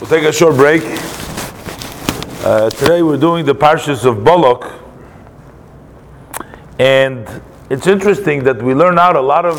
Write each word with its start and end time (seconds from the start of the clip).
We'll 0.00 0.08
take 0.08 0.22
a 0.22 0.32
short 0.32 0.54
break. 0.54 0.82
Uh, 2.44 2.70
today 2.70 3.02
we're 3.02 3.16
doing 3.16 3.44
the 3.44 3.54
Parshas 3.54 4.04
of 4.04 4.22
Balak, 4.22 4.80
and 6.78 7.28
it's 7.68 7.88
interesting 7.88 8.44
that 8.44 8.62
we 8.62 8.74
learn 8.74 8.96
out 8.96 9.16
a 9.16 9.20
lot 9.20 9.44
of 9.44 9.58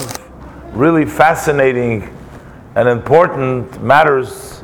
really 0.74 1.06
fascinating 1.06 2.16
and 2.76 2.88
important 2.88 3.84
matters 3.84 4.64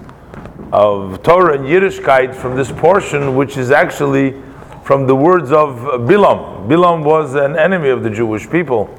of 0.72 1.22
Torah 1.24 1.56
and 1.56 1.66
Yiddishkeit 1.66 2.34
from 2.34 2.56
this 2.56 2.72
portion, 2.72 3.36
which 3.36 3.58
is 3.58 3.70
actually 3.70 4.42
from 4.86 5.08
the 5.08 5.16
words 5.16 5.52
of 5.52 5.76
Bilam. 6.08 6.70
Bilam 6.70 7.04
was 7.04 7.36
an 7.36 7.58
enemy 7.58 7.90
of 7.90 8.02
the 8.02 8.10
Jewish 8.10 8.50
people, 8.50 8.90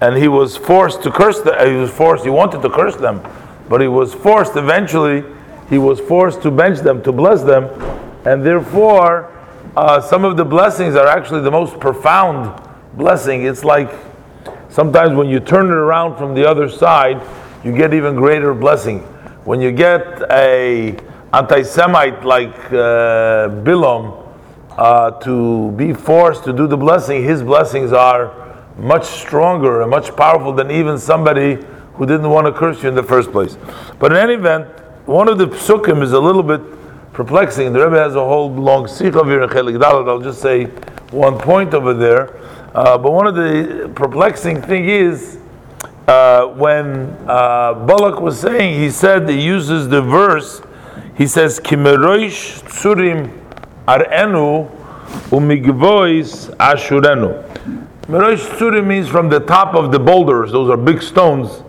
and 0.00 0.16
he 0.16 0.28
was 0.28 0.56
forced 0.56 1.02
to 1.02 1.10
curse 1.10 1.42
them. 1.42 1.68
He 1.68 1.76
was 1.76 1.90
forced. 1.90 2.24
He 2.24 2.30
wanted 2.30 2.62
to 2.62 2.70
curse 2.70 2.96
them, 2.96 3.20
but 3.68 3.82
he 3.82 3.88
was 3.88 4.14
forced 4.14 4.56
eventually 4.56 5.22
he 5.68 5.78
was 5.78 6.00
forced 6.00 6.42
to 6.42 6.50
bench 6.50 6.80
them, 6.80 7.02
to 7.02 7.12
bless 7.12 7.42
them, 7.42 7.64
and 8.24 8.44
therefore, 8.44 9.30
uh, 9.76 10.00
some 10.00 10.24
of 10.24 10.36
the 10.36 10.44
blessings 10.44 10.94
are 10.94 11.06
actually 11.06 11.40
the 11.40 11.50
most 11.50 11.80
profound 11.80 12.60
blessing. 12.94 13.44
It's 13.44 13.64
like 13.64 13.90
sometimes 14.68 15.16
when 15.16 15.28
you 15.28 15.40
turn 15.40 15.66
it 15.66 15.74
around 15.74 16.16
from 16.16 16.34
the 16.34 16.48
other 16.48 16.68
side, 16.68 17.22
you 17.64 17.76
get 17.76 17.92
even 17.94 18.14
greater 18.14 18.54
blessing. 18.54 19.00
When 19.44 19.60
you 19.60 19.72
get 19.72 20.22
a 20.30 20.96
anti-Semite 21.32 22.24
like 22.24 22.54
uh, 22.66 23.48
Bilam 23.64 24.26
uh, 24.70 25.10
to 25.20 25.72
be 25.72 25.92
forced 25.92 26.44
to 26.44 26.52
do 26.52 26.66
the 26.66 26.76
blessing, 26.76 27.24
his 27.24 27.42
blessings 27.42 27.92
are 27.92 28.32
much 28.78 29.04
stronger 29.04 29.82
and 29.82 29.90
much 29.90 30.14
powerful 30.16 30.52
than 30.52 30.70
even 30.70 30.98
somebody 30.98 31.58
who 31.94 32.06
didn't 32.06 32.28
want 32.28 32.46
to 32.46 32.52
curse 32.52 32.82
you 32.82 32.88
in 32.88 32.94
the 32.94 33.02
first 33.02 33.32
place. 33.32 33.56
But 33.98 34.12
in 34.12 34.18
any 34.18 34.34
event, 34.34 34.68
one 35.06 35.28
of 35.28 35.36
the 35.36 35.46
psukim 35.46 36.02
is 36.02 36.12
a 36.12 36.20
little 36.20 36.42
bit 36.42 36.62
perplexing. 37.12 37.72
The 37.74 37.84
Rebbe 37.84 37.98
has 37.98 38.14
a 38.14 38.24
whole 38.24 38.50
long 38.50 38.88
sikh 38.88 39.12
here 39.14 39.42
in 39.42 39.50
Chelik. 39.50 39.82
I'll 39.82 40.20
just 40.20 40.40
say 40.40 40.64
one 41.10 41.38
point 41.38 41.74
over 41.74 41.92
there. 41.92 42.36
Uh, 42.74 42.96
but 42.96 43.12
one 43.12 43.26
of 43.26 43.34
the 43.34 43.92
perplexing 43.94 44.62
thing 44.62 44.88
is 44.88 45.38
uh, 46.08 46.46
when 46.46 47.10
uh, 47.28 47.74
Balak 47.86 48.20
was 48.20 48.40
saying, 48.40 48.80
he 48.80 48.90
said 48.90 49.28
he 49.28 49.40
uses 49.40 49.88
the 49.88 50.00
verse. 50.00 50.62
He 51.16 51.26
says, 51.26 51.60
"Kimeroish 51.60 52.62
tsurim 52.62 53.30
arenu 53.86 54.70
umigvois 55.30 56.54
ashurenu." 56.56 57.42
Meroish 58.06 58.46
tsurim 58.56 58.86
means 58.86 59.08
from 59.08 59.28
the 59.28 59.40
top 59.40 59.74
of 59.74 59.92
the 59.92 59.98
boulders. 59.98 60.50
Those 60.50 60.70
are 60.70 60.76
big 60.76 61.02
stones. 61.02 61.62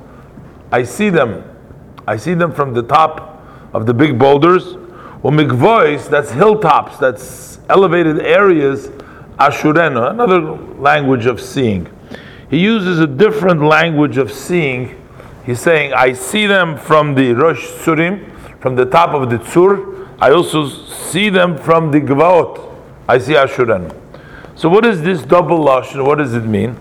I 0.72 0.84
see 0.84 1.10
them 1.10 1.44
I 2.08 2.18
see 2.18 2.34
them 2.34 2.52
from 2.52 2.74
the 2.74 2.84
top 2.84 3.42
of 3.74 3.86
the 3.86 3.94
big 3.94 4.18
boulders. 4.18 4.76
Or 5.24 5.32
mikvois, 5.32 6.10
that's 6.10 6.32
hilltops, 6.32 6.98
that's 7.00 7.60
elevated 7.68 8.20
areas, 8.20 8.88
ashurena, 9.40 10.12
another 10.12 10.40
language 10.80 11.26
of 11.26 11.42
seeing. 11.42 11.90
He 12.50 12.60
uses 12.60 13.00
a 13.00 13.08
different 13.08 13.62
language 13.64 14.18
of 14.18 14.32
seeing. 14.32 15.02
He's 15.46 15.60
saying, 15.60 15.94
I 15.94 16.14
see 16.14 16.46
them 16.46 16.78
from 16.78 17.16
the 17.16 17.34
Rosh 17.34 17.66
Tzurim, 17.66 18.32
from 18.60 18.76
the 18.76 18.86
top 18.86 19.14
of 19.14 19.30
the 19.30 19.38
Tzur. 19.38 20.08
I 20.20 20.32
also 20.32 20.70
see 20.70 21.30
them 21.30 21.58
from 21.58 21.92
the 21.92 22.00
Gvaot. 22.00 22.76
I 23.08 23.18
see 23.18 23.34
Ashurena. 23.34 23.96
So 24.56 24.70
what 24.70 24.86
is 24.86 25.02
this 25.02 25.22
double 25.22 25.60
lashon? 25.60 26.06
What 26.06 26.20
does 26.20 26.34
it 26.34 26.46
mean? 26.46 26.78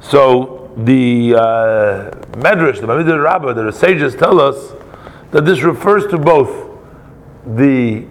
So 0.00 0.72
the 0.76 1.34
uh, 1.34 2.10
Medrash, 2.34 2.80
the 2.80 2.86
Bamidbar 2.86 3.22
Rabbah, 3.22 3.52
the 3.54 3.72
sages 3.72 4.14
tell 4.14 4.40
us 4.40 4.72
that 5.30 5.44
this 5.44 5.62
refers 5.62 6.06
to 6.08 6.18
both 6.18 6.70
the 7.46 8.06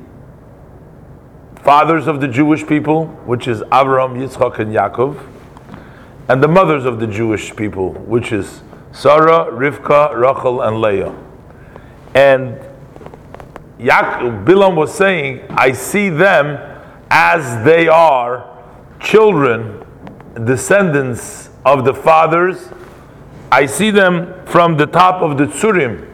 fathers 1.61 2.07
of 2.07 2.21
the 2.21 2.27
Jewish 2.27 2.66
people, 2.66 3.07
which 3.25 3.47
is 3.47 3.61
Avram, 3.63 4.17
Yitzchak, 4.17 4.59
and 4.59 4.73
Yaakov, 4.73 5.17
and 6.29 6.41
the 6.41 6.47
mothers 6.47 6.85
of 6.85 7.00
the 7.00 7.07
Jewish 7.07 7.56
people, 7.56 7.94
which 7.94 8.31
is 8.31 8.61
Sarah, 8.91 9.51
Rivka, 9.51 10.16
Rachel, 10.16 10.61
and 10.61 10.79
Leah. 10.81 11.16
And 12.16 12.59
Bilam 13.79 14.75
was 14.75 14.94
saying, 14.94 15.41
I 15.50 15.72
see 15.73 16.09
them 16.09 16.57
as 17.09 17.63
they 17.66 17.88
are 17.88 18.50
children, 19.00 19.85
descendants 20.45 21.50
of 21.66 21.85
the 21.85 21.94
fathers, 21.94 22.69
I 23.53 23.68
see 23.68 23.91
them 23.91 24.34
from 24.46 24.78
the 24.78 24.88
top 24.88 25.22
of 25.22 25.38
the 25.38 25.46
Tsurim. 25.46 26.09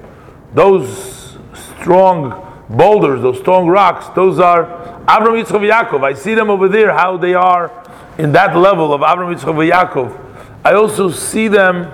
Those 0.54 1.38
strong 1.54 2.66
boulders, 2.70 3.22
those 3.22 3.40
strong 3.40 3.70
rocks, 3.70 4.10
those 4.10 4.40
are 4.40 4.66
Avram 5.06 5.42
Yitzchak 5.42 5.64
Yaakov. 5.72 6.04
I 6.04 6.16
see 6.16 6.34
them 6.34 6.50
over 6.50 6.68
there, 6.68 6.92
how 6.92 7.16
they 7.16 7.34
are 7.34 7.72
in 8.18 8.34
that 8.34 8.58
level 8.58 8.94
of 8.94 9.00
Avram 9.00 9.34
Yitzchak 9.34 9.56
Yaakov. 9.72 10.20
I 10.66 10.74
also 10.74 11.10
see 11.10 11.48
them 11.48 11.90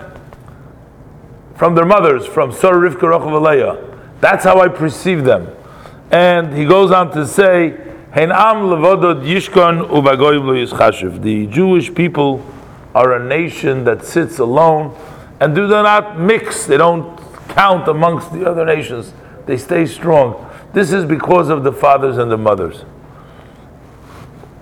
from 1.54 1.76
their 1.76 1.86
mothers, 1.86 2.26
from 2.26 2.52
Sarah 2.52 2.90
Rivka 2.90 3.40
Leah. 3.40 3.78
That's 4.22 4.46
how 4.46 4.62
I 4.62 4.68
perceive 4.68 5.26
them. 5.26 5.56
And 6.10 6.58
he 6.58 6.66
goes 6.66 6.90
on 6.90 7.12
to 7.12 7.28
say. 7.28 7.82
The 8.16 8.28
Jewish 11.52 11.94
people 11.94 12.46
are 12.96 13.14
a 13.14 13.28
nation 13.28 13.84
that 13.84 14.06
sits 14.06 14.40
alone 14.40 14.96
and 15.40 15.56
do 15.56 15.68
not 15.68 16.20
mix. 16.20 16.66
They 16.66 16.78
don't 16.78 17.18
count 17.50 17.88
amongst 17.88 18.32
the 18.34 18.50
other 18.50 18.66
nations. 18.66 19.14
They 19.46 19.58
stay 19.58 19.86
strong. 19.86 20.50
This 20.74 20.92
is 20.92 21.06
because 21.06 21.50
of 21.50 21.64
the 21.64 21.72
fathers 21.72 22.18
and 22.18 22.32
the 22.32 22.38
mothers. 22.38 22.84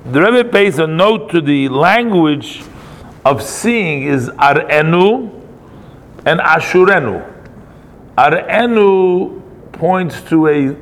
The 0.06 0.22
Rebbe 0.22 0.50
pays 0.50 0.80
a 0.80 0.88
note 0.88 1.32
to 1.32 1.42
the 1.42 1.70
language 1.70 2.62
of 3.26 3.42
seeing 3.42 4.04
is 4.04 4.30
arenu 4.30 5.32
and 6.26 6.40
ashurenu. 6.40 7.30
Arenu 8.18 9.42
points 9.72 10.22
to 10.24 10.48
a 10.48 10.76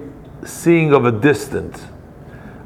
seeing 0.45 0.91
of 0.91 1.05
a 1.05 1.11
distant. 1.11 1.85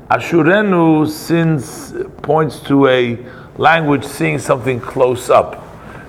Ashurenu 0.09 1.09
since 1.09 1.93
points 2.21 2.59
to 2.61 2.87
a 2.87 3.17
language 3.57 4.05
seeing 4.05 4.39
something 4.39 4.79
close 4.79 5.29
up. 5.29 5.64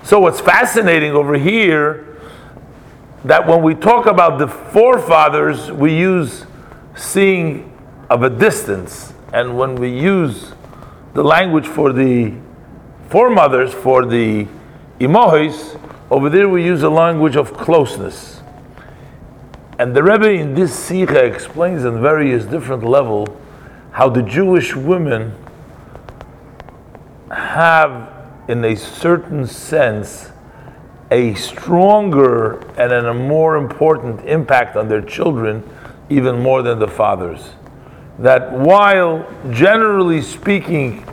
So 0.07 0.21
what's 0.21 0.41
fascinating 0.41 1.15
over 1.15 1.37
here 1.37 2.17
that 3.25 3.45
when 3.45 3.61
we 3.65 3.75
talk 3.75 4.07
about 4.07 4.39
the 4.39 4.47
forefathers, 4.47 5.73
we 5.73 5.99
use 5.99 6.47
seeing 6.95 7.77
of 8.09 8.23
a 8.23 8.31
distance, 8.31 9.13
and 9.33 9.59
when 9.59 9.75
we 9.75 9.91
use 9.91 10.53
the 11.15 11.25
language 11.25 11.67
for 11.67 11.93
the 11.93 12.35
foremothers, 13.09 13.75
for 13.75 14.07
the 14.07 14.47
imohis, 15.01 15.77
over 16.09 16.31
there 16.31 16.49
we 16.49 16.65
use 16.65 16.85
a 16.85 16.89
language 16.89 17.35
of 17.35 17.53
closeness. 17.55 18.43
And 19.77 19.93
the 19.97 20.05
Rebbe 20.05 20.31
in 20.31 20.55
this 20.55 20.73
Sikha 20.73 21.25
explains 21.25 21.85
on 21.85 22.01
various 22.01 22.45
different 22.45 22.85
levels 22.85 23.29
how 23.91 24.09
the 24.09 24.23
Jewish 24.23 24.77
women 24.77 25.35
have, 27.29 28.16
in 28.49 28.65
a 28.65 28.77
certain 28.77 29.47
sense, 29.47 30.31
a 31.11 31.35
stronger 31.35 32.59
and 32.79 32.93
a 32.93 33.15
more 33.15 33.57
important 33.57 34.25
impact 34.27 34.77
on 34.77 34.89
their 34.89 35.03
children, 35.03 35.63
even 36.09 36.41
more 36.41 36.63
than 36.63 36.79
the 36.79 36.89
fathers. 36.89 37.51
That 38.19 38.53
while 38.53 39.27
generally 39.51 40.23
speaking, 40.23 41.05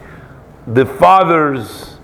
the 0.67 0.85
fathers 0.85 1.97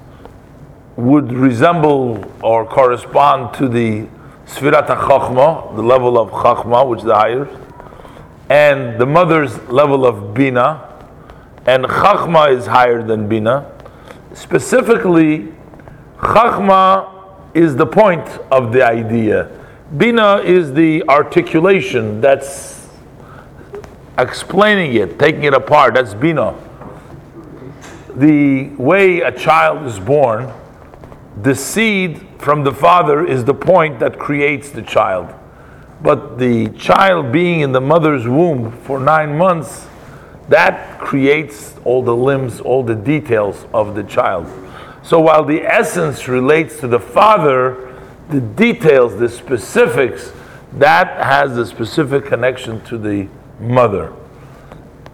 would 0.96 1.32
resemble 1.32 2.30
or 2.44 2.66
correspond 2.66 3.54
to 3.56 3.70
the 3.70 4.08
Sfirat 4.46 4.88
HaChachma, 4.88 5.76
the 5.76 5.84
level 5.84 6.18
of 6.18 6.32
Chachma, 6.32 6.88
which 6.88 7.00
is 7.00 7.06
the 7.06 7.16
highest, 7.16 7.52
and 8.50 9.00
the 9.00 9.06
mother's 9.06 9.58
level 9.70 10.06
of 10.06 10.34
Bina, 10.34 10.86
and 11.66 11.86
Chachma 11.86 12.52
is 12.52 12.66
higher 12.66 13.04
than 13.04 13.30
Bina 13.30 13.72
specifically, 14.34 15.54
Chachma 16.18 17.16
is 17.54 17.76
the 17.76 17.86
point 17.86 18.28
of 18.52 18.72
the 18.72 18.86
idea. 18.86 19.50
Bina 19.98 20.38
is 20.38 20.74
the 20.74 21.04
articulation 21.10 22.22
that's 22.22 22.88
explaining 24.18 24.94
it, 24.96 25.18
taking 25.18 25.44
it 25.44 25.54
apart. 25.54 25.96
That's 25.96 26.14
Bina. 26.14 26.56
The 28.16 28.70
way 28.78 29.22
a 29.22 29.32
child 29.32 29.88
is 29.88 30.00
born, 30.00 30.52
the 31.42 31.56
seed 31.56 32.28
from 32.38 32.64
the 32.64 32.74
father 32.74 33.26
is 33.26 33.46
the 33.46 33.54
point 33.54 34.00
that 34.00 34.20
creates 34.20 34.70
the 34.70 34.82
child. 34.82 35.34
But 36.02 36.38
the 36.38 36.70
child 36.70 37.32
being 37.32 37.62
in 37.62 37.72
the 37.72 37.82
mother's 37.82 38.28
womb 38.28 38.72
for 38.84 39.00
nine 39.00 39.38
months 39.38 39.88
that 40.50 41.00
creates 41.00 41.76
all 41.86 42.04
the 42.04 42.16
limbs, 42.16 42.60
all 42.60 42.84
the 42.84 42.96
details 42.96 43.66
of 43.74 43.96
the 43.96 44.04
child. 44.04 44.48
So 45.04 45.20
while 45.20 45.46
the 45.46 45.62
essence 45.62 46.28
relates 46.28 46.80
to 46.82 46.88
the 46.88 47.00
father, 47.00 47.96
the 48.30 48.42
details, 48.42 49.18
the 49.18 49.30
specifics, 49.30 50.34
that 50.74 51.24
has 51.24 51.58
a 51.58 51.66
specific 51.66 52.26
connection 52.26 52.82
to 52.86 52.98
the 52.98 53.28
mother. 53.60 54.14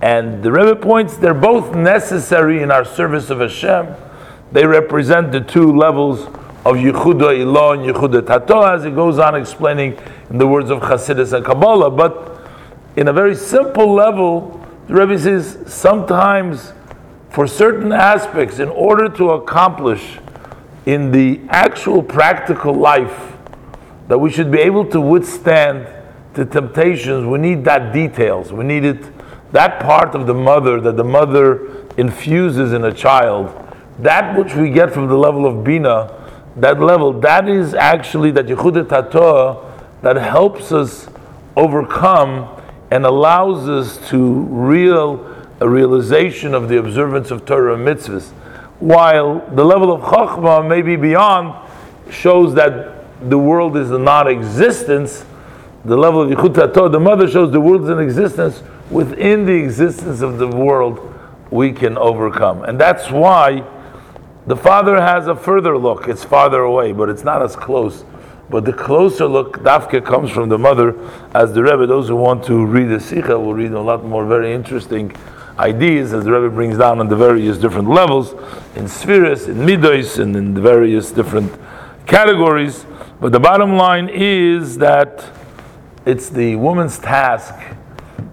And 0.01 0.43
the 0.43 0.51
Rebbe 0.51 0.75
points 0.75 1.17
they're 1.17 1.33
both 1.33 1.73
necessary 1.75 2.61
in 2.61 2.71
our 2.71 2.83
service 2.83 3.29
of 3.29 3.39
Hashem. 3.39 3.95
They 4.51 4.65
represent 4.65 5.31
the 5.31 5.41
two 5.41 5.75
levels 5.75 6.25
of 6.65 6.75
Yichuda 6.75 7.43
Ila'ah 7.43 7.77
and 7.77 7.95
Yichuda 7.95 8.21
Tata'ah, 8.21 8.77
as 8.77 8.83
he 8.83 8.91
goes 8.91 9.19
on 9.19 9.35
explaining 9.35 9.97
in 10.29 10.37
the 10.37 10.47
words 10.47 10.69
of 10.69 10.79
Chassidus 10.79 11.33
and 11.33 11.45
Kabbalah. 11.45 11.91
But 11.91 12.41
in 12.95 13.07
a 13.07 13.13
very 13.13 13.35
simple 13.35 13.93
level, 13.93 14.64
the 14.87 14.93
Rebbe 14.93 15.17
says 15.17 15.57
sometimes 15.67 16.73
for 17.29 17.47
certain 17.47 17.91
aspects, 17.91 18.59
in 18.59 18.69
order 18.69 19.09
to 19.09 19.31
accomplish 19.31 20.19
in 20.85 21.11
the 21.11 21.41
actual 21.49 22.01
practical 22.01 22.73
life 22.73 23.33
that 24.07 24.17
we 24.17 24.31
should 24.31 24.51
be 24.51 24.59
able 24.59 24.85
to 24.85 25.01
withstand 25.01 25.87
the 26.33 26.45
temptations, 26.45 27.25
we 27.25 27.37
need 27.37 27.65
that 27.65 27.91
details. 27.91 28.53
We 28.53 28.63
need 28.63 28.85
it, 28.85 29.51
that 29.51 29.81
part 29.81 30.15
of 30.15 30.27
the 30.27 30.33
mother 30.33 30.79
that 30.79 30.95
the 30.95 31.03
mother 31.03 31.85
infuses 31.97 32.71
in 32.71 32.85
a 32.85 32.93
child, 32.93 33.51
that 33.99 34.37
which 34.37 34.53
we 34.53 34.69
get 34.69 34.93
from 34.93 35.07
the 35.07 35.17
level 35.17 35.45
of 35.45 35.63
Bina, 35.63 36.11
that 36.57 36.79
level, 36.79 37.19
that 37.19 37.49
is 37.49 37.73
actually 37.73 38.31
that 38.31 38.45
Yichuda 38.45 38.85
Tata'ah 38.85 40.01
that 40.03 40.15
helps 40.15 40.71
us 40.71 41.09
overcome 41.57 42.54
and 42.91 43.05
allows 43.05 43.67
us 43.67 44.09
to 44.09 44.31
real 44.43 45.35
a 45.59 45.69
realization 45.69 46.53
of 46.53 46.67
the 46.67 46.77
observance 46.77 47.31
of 47.31 47.45
Torah 47.45 47.75
and 47.75 47.87
mitzvahs. 47.87 48.31
While 48.79 49.39
the 49.55 49.63
level 49.63 49.91
of 49.91 50.01
Chachma, 50.01 50.67
maybe 50.67 50.95
beyond, 50.95 51.55
shows 52.11 52.53
that 52.55 53.29
the 53.29 53.37
world 53.37 53.77
is 53.77 53.91
a 53.91 53.97
non-existence. 53.97 55.25
The 55.85 55.95
level 55.95 56.21
of 56.21 56.29
Yichuda 56.29 56.73
Tata'ah, 56.73 56.91
the 56.91 56.99
mother 56.99 57.29
shows 57.29 57.51
the 57.51 57.61
world 57.61 57.83
is 57.83 57.89
an 57.89 57.99
existence. 57.99 58.61
Within 58.91 59.45
the 59.45 59.53
existence 59.53 60.21
of 60.21 60.37
the 60.37 60.47
world, 60.47 61.13
we 61.51 61.71
can 61.71 61.97
overcome, 61.97 62.63
and 62.63 62.79
that's 62.79 63.09
why 63.09 63.63
the 64.47 64.55
father 64.55 65.01
has 65.01 65.27
a 65.27 65.35
further 65.35 65.77
look. 65.77 66.07
It's 66.07 66.23
farther 66.23 66.61
away, 66.61 66.91
but 66.91 67.09
it's 67.09 67.23
not 67.23 67.41
as 67.41 67.55
close. 67.55 68.03
But 68.49 68.65
the 68.65 68.73
closer 68.73 69.25
look, 69.25 69.59
Dafka 69.59 70.05
comes 70.05 70.29
from 70.29 70.49
the 70.49 70.57
mother, 70.57 70.95
as 71.33 71.53
the 71.53 71.63
Rebbe. 71.63 71.87
Those 71.87 72.07
who 72.07 72.15
want 72.15 72.43
to 72.45 72.65
read 72.65 72.85
the 72.85 72.99
Sikha 72.99 73.39
will 73.39 73.53
read 73.53 73.71
a 73.71 73.81
lot 73.81 74.03
more 74.03 74.25
very 74.25 74.53
interesting 74.53 75.15
ideas 75.57 76.13
as 76.13 76.25
the 76.25 76.31
Rebbe 76.31 76.53
brings 76.53 76.77
down 76.77 76.99
on 76.99 77.07
the 77.07 77.15
various 77.15 77.57
different 77.57 77.89
levels 77.89 78.35
in 78.75 78.87
spheres, 78.87 79.47
in 79.47 79.57
midos, 79.57 80.19
and 80.19 80.35
in 80.35 80.53
the 80.53 80.61
various 80.61 81.11
different 81.11 81.51
categories. 82.05 82.85
But 83.19 83.31
the 83.31 83.39
bottom 83.39 83.77
line 83.77 84.09
is 84.09 84.77
that 84.77 85.25
it's 86.05 86.29
the 86.29 86.55
woman's 86.57 86.99
task 86.99 87.55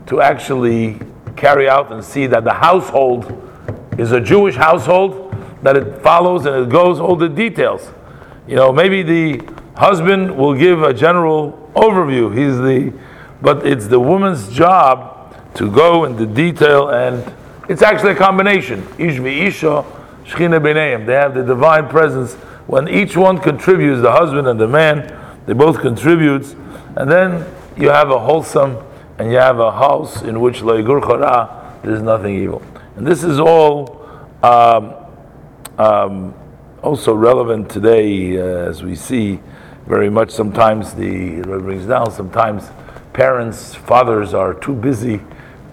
to 0.06 0.20
actually 0.20 1.00
carry 1.36 1.68
out 1.68 1.90
and 1.90 2.04
see 2.04 2.26
that 2.26 2.44
the 2.44 2.52
household 2.52 3.48
is 3.98 4.12
a 4.12 4.20
Jewish 4.20 4.56
household, 4.56 5.34
that 5.62 5.76
it 5.76 6.02
follows 6.02 6.44
and 6.44 6.56
it 6.56 6.68
goes 6.68 7.00
all 7.00 7.16
the 7.16 7.28
details. 7.28 7.90
You 8.46 8.56
know, 8.56 8.72
maybe 8.72 9.02
the 9.02 9.51
husband 9.82 10.36
will 10.36 10.54
give 10.54 10.82
a 10.82 10.94
general 10.94 11.70
overview. 11.74 12.30
He's 12.30 12.56
the, 12.58 12.92
but 13.40 13.66
it's 13.66 13.88
the 13.88 13.98
woman's 13.98 14.48
job 14.48 15.54
to 15.54 15.70
go 15.70 16.04
into 16.04 16.24
detail, 16.24 16.90
and 16.90 17.24
it's 17.68 17.82
actually 17.82 18.12
a 18.12 18.16
combination. 18.16 18.86
Ish 18.98 19.18
isha. 19.18 19.84
They 20.24 21.14
have 21.14 21.34
the 21.34 21.44
divine 21.44 21.88
presence 21.88 22.34
when 22.66 22.88
each 22.88 23.16
one 23.16 23.38
contributes, 23.38 24.00
the 24.00 24.12
husband 24.12 24.46
and 24.46 24.58
the 24.58 24.68
man, 24.68 25.18
they 25.46 25.52
both 25.52 25.80
contributes, 25.80 26.54
and 26.96 27.10
then 27.10 27.44
you 27.76 27.88
have 27.90 28.10
a 28.10 28.18
wholesome 28.18 28.78
and 29.18 29.30
you 29.32 29.38
have 29.38 29.58
a 29.58 29.72
house 29.72 30.22
in 30.22 30.40
which 30.40 30.60
there's 30.60 32.02
nothing 32.02 32.36
evil. 32.36 32.62
And 32.96 33.06
this 33.06 33.24
is 33.24 33.40
all 33.40 34.08
um, 34.42 34.94
um, 35.76 36.34
also 36.82 37.14
relevant 37.14 37.68
today, 37.68 38.38
uh, 38.38 38.70
as 38.70 38.82
we 38.82 38.94
see 38.94 39.40
very 39.86 40.10
much. 40.10 40.30
Sometimes 40.30 40.94
the 40.94 41.40
it 41.40 41.46
brings 41.46 41.86
down. 41.86 42.10
Sometimes 42.10 42.70
parents, 43.12 43.74
fathers 43.74 44.34
are 44.34 44.54
too 44.54 44.74
busy 44.74 45.20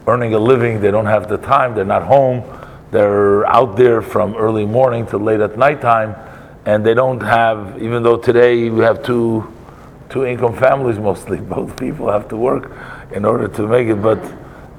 earning 0.07 0.33
a 0.33 0.39
living. 0.39 0.81
They 0.81 0.91
don't 0.91 1.05
have 1.05 1.29
the 1.29 1.37
time. 1.37 1.75
They're 1.75 1.85
not 1.85 2.03
home. 2.03 2.43
They're 2.91 3.45
out 3.45 3.77
there 3.77 4.01
from 4.01 4.35
early 4.35 4.65
morning 4.65 5.05
to 5.07 5.17
late 5.17 5.39
at 5.39 5.57
nighttime 5.57 6.15
and 6.65 6.85
they 6.85 6.93
don't 6.93 7.21
have, 7.21 7.81
even 7.81 8.03
though 8.03 8.17
today 8.17 8.69
we 8.69 8.83
have 8.83 9.03
two, 9.03 9.51
two 10.09 10.25
income 10.25 10.55
families 10.55 10.99
mostly, 11.09 11.39
both 11.39 11.77
people 11.79 12.11
have 12.11 12.27
to 12.29 12.37
work 12.37 12.71
in 13.11 13.25
order 13.25 13.47
to 13.47 13.67
make 13.67 13.87
it. 13.87 13.95
But 13.95 14.19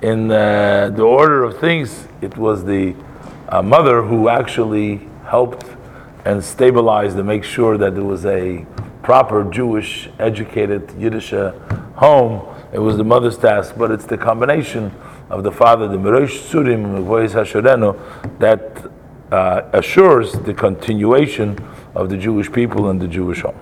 in 0.02 0.30
uh, 0.30 0.90
the 0.94 1.02
order 1.02 1.42
of 1.42 1.58
things, 1.58 2.06
it 2.20 2.36
was 2.36 2.64
the 2.64 2.94
uh, 3.48 3.62
mother 3.62 4.02
who 4.02 4.28
actually 4.28 5.08
helped 5.24 5.66
and 6.24 6.44
stabilized 6.44 7.16
and 7.16 7.26
make 7.26 7.44
sure 7.44 7.78
that 7.78 7.94
there 7.94 8.04
was 8.04 8.26
a 8.26 8.66
proper 9.02 9.44
Jewish, 9.44 10.08
educated 10.18 10.92
Yiddish 10.98 11.32
uh, 11.32 11.52
home. 11.96 12.46
It 12.72 12.78
was 12.78 12.96
the 12.96 13.04
mother's 13.04 13.38
task, 13.38 13.74
but 13.76 13.90
it's 13.90 14.06
the 14.06 14.18
combination 14.18 14.92
of 15.28 15.42
the 15.44 15.52
father, 15.52 15.88
the 15.88 15.96
Mirosh 15.96 16.38
Surim, 16.50 17.04
that 18.38 18.90
uh, 19.32 19.62
assures 19.72 20.32
the 20.32 20.54
continuation 20.54 21.58
of 21.94 22.08
the 22.08 22.16
Jewish 22.16 22.50
people 22.52 22.90
and 22.90 23.00
the 23.00 23.08
Jewish 23.08 23.40
home. 23.40 23.58